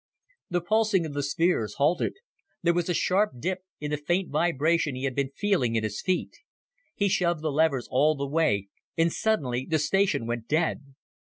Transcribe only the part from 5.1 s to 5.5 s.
been